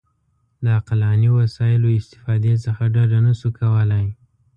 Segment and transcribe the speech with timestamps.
[0.63, 4.05] د عقلاني وسایلو استفادې څخه ډډه نه شو کولای.